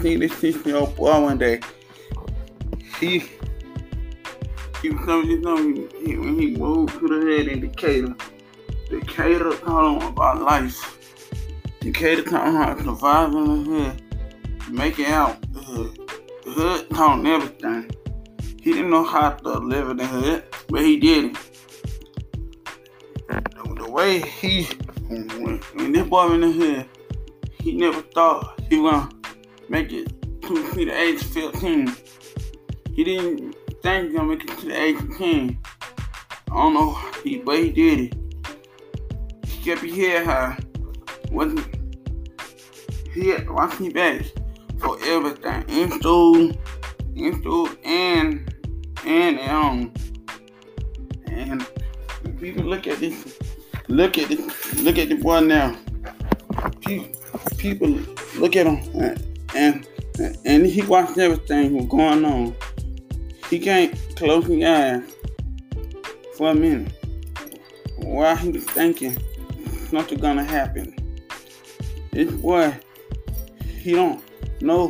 [0.00, 1.60] seen this 16 year old boy one day.
[3.00, 3.24] He
[4.82, 8.14] he was telling me something he, when he moved to the head in Decatur.
[8.88, 10.98] Decatur taught him about life.
[11.80, 14.02] Decatur taught him how to survive in the hood,
[14.70, 15.98] make it out the hood.
[16.44, 17.90] The hood taught him everything.
[18.62, 21.36] He didn't know how to live in the hood, but he did it.
[23.28, 24.64] The, the way he,
[25.08, 26.88] when, when this boy in the hood,
[27.60, 29.17] he never thought he was gonna
[29.68, 31.94] make it to the age of 15.
[32.94, 35.58] He didn't think he was gonna make it to the age of 10.
[36.50, 38.14] I don't know, he, but he did it.
[39.46, 40.58] He kept his head high.
[41.30, 41.66] Wasn't
[43.12, 44.22] he had watching back
[44.78, 46.52] for everything in school,
[47.14, 48.54] in school, and
[49.04, 49.92] and at home.
[51.26, 51.66] And
[52.40, 53.38] people look at this,
[53.88, 55.76] look at this, look at the boy now.
[56.80, 57.18] People,
[57.58, 57.88] people
[58.38, 59.86] look at him and
[60.44, 62.54] and, he watched everything was going on.
[63.48, 65.02] He can't close his eyes
[66.36, 66.92] for a minute
[67.98, 69.16] while he's thinking
[69.88, 70.94] something gonna happen.
[72.10, 72.76] This boy,
[73.78, 74.22] he don't
[74.60, 74.88] know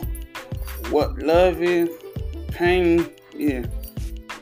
[0.90, 1.90] what love is,
[2.48, 3.66] pain is.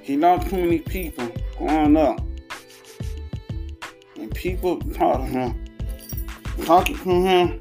[0.02, 1.28] He lost too many people
[1.58, 2.20] growing up.
[4.16, 5.64] And people to him,
[6.64, 7.60] talking to him,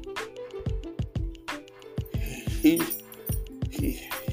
[2.66, 2.82] he
[3.70, 3.90] he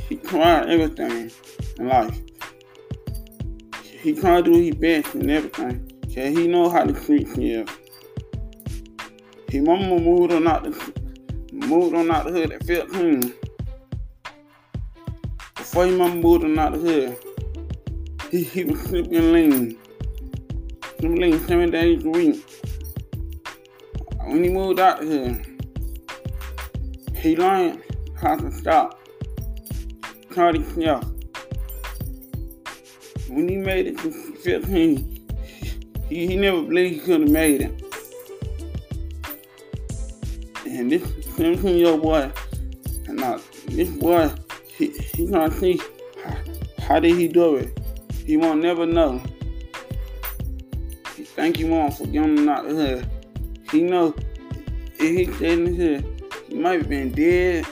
[0.09, 1.31] he tried everything
[1.77, 2.19] in life.
[3.83, 5.89] He tried to do his best and everything.
[6.03, 7.69] Cause he know how to streets live.
[9.49, 10.71] His mama moved on out the
[11.51, 13.33] moved on out the hood at 15.
[15.55, 17.17] Before his mama moved on out the hood,
[18.31, 19.77] he, he was sleeping lean.
[20.99, 22.43] Sleeping lean seven days a week.
[24.25, 25.45] When he moved out hood,
[27.15, 27.81] he learned
[28.23, 28.99] to stop.
[30.29, 31.03] Caught himself.
[33.27, 35.27] When he made it to 15,
[36.07, 37.83] he, he never believed he could have made it.
[40.65, 41.03] And this
[41.35, 42.31] 17 year old boy,
[43.07, 44.31] and now this boy,
[44.77, 45.81] he, he gonna see
[46.23, 46.37] how,
[46.79, 47.77] how did he do it.
[48.25, 49.21] He won't never know.
[51.17, 53.09] He think he won't forget him out the hood.
[53.69, 54.15] He know
[54.97, 57.65] if he stayed in hood, he might have been dead.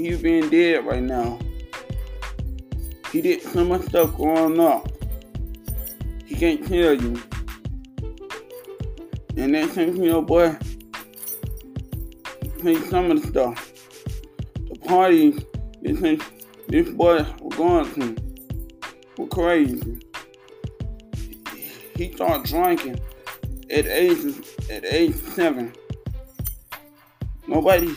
[0.00, 1.38] He's been dead right now.
[3.12, 4.90] He did so much stuff growing up.
[6.24, 7.22] He can't tell you.
[9.36, 10.56] And that 17 year old boy,
[12.60, 13.72] played some of the stuff.
[14.70, 15.44] The parties
[15.82, 16.22] this,
[16.66, 18.16] this boy was going to
[19.18, 20.00] were crazy.
[21.94, 23.00] He started drinking
[23.68, 24.34] at age
[24.70, 25.74] at age seven.
[27.46, 27.94] Nobody,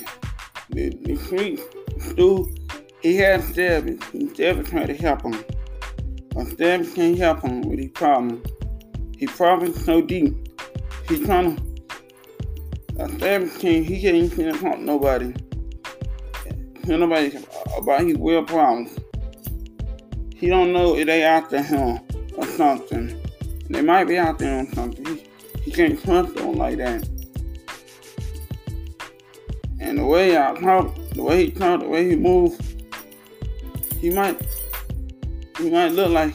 [0.69, 1.62] the, the streets,
[2.03, 2.53] Stu,
[3.02, 4.03] he had stabbings.
[4.12, 5.44] He never tried to help him.
[6.34, 8.44] But stabbing can't help him with his problem.
[9.18, 10.36] His problem's so deep.
[11.08, 11.63] He's trying to
[13.00, 15.34] a stabbing can't he can't even to nobody.
[16.86, 17.38] Tell nobody
[17.78, 18.97] about his real problems.
[20.36, 22.00] He don't know if they after him
[22.36, 23.19] or something.
[23.69, 25.06] They might be out there on something.
[25.06, 25.25] He,
[25.63, 27.08] he can't trust them like that.
[29.83, 32.57] And the way I talk, the way he talk, the way he move,
[33.99, 34.41] he might
[35.57, 36.33] he might look like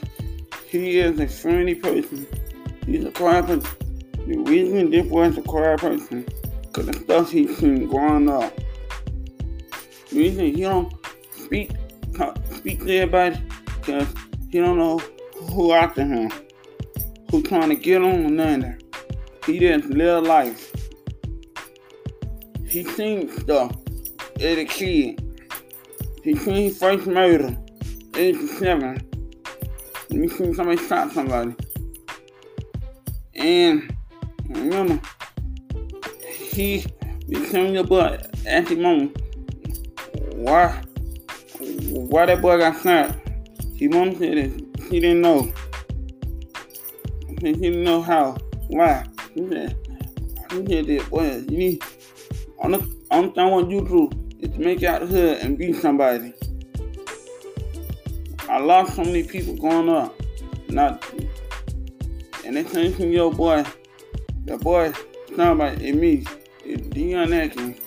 [0.69, 2.26] he is a friendly person.
[2.84, 3.70] He's a quiet person.
[4.26, 6.26] The reason this was a quiet person,
[6.75, 8.54] cause the stuff he's seen growing up.
[10.10, 10.92] The reason he don't
[11.32, 11.72] speak
[12.15, 13.41] talk, speak to everybody,
[13.80, 14.06] cause
[14.50, 14.98] he don't know
[15.50, 16.30] who after him,
[17.30, 18.78] who trying to get on another.
[19.47, 20.68] He didn't live life.
[22.69, 23.77] He seen stuff
[24.41, 25.25] as a kid.
[26.23, 27.56] He seen his first murder,
[28.15, 29.05] age seven.
[30.11, 31.55] Seen somebody shot somebody.
[33.34, 33.97] And
[34.49, 35.01] remember,
[36.27, 36.84] he
[37.28, 39.16] became your boy at the moment
[40.34, 40.83] why
[41.59, 43.16] why that boy got shot.
[43.77, 44.53] He wanted it.
[44.91, 45.53] He didn't know.
[47.41, 48.37] He didn't know how.
[48.69, 49.04] Why?
[49.34, 49.77] He said,
[50.51, 51.84] he said that, boy, you need,
[52.60, 54.10] only, only thing I want you to do
[54.41, 56.33] is to make out the hood and be somebody.
[58.49, 60.15] I lost so many people growing up.
[60.69, 61.05] Not,
[62.45, 63.65] and they came from your boy,
[64.45, 64.93] that boy,
[65.34, 66.25] somebody, it me,
[66.65, 67.81] it's Deion Atkins.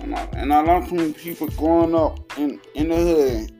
[0.00, 3.55] And I, and I lost so many people growing up in, in the hood.